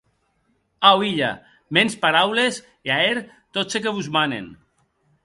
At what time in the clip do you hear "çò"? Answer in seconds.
3.71-3.79